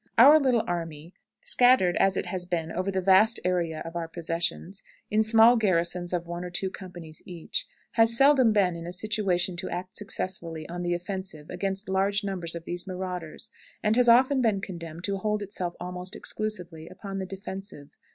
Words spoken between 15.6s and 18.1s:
almost exclusively upon the defensive.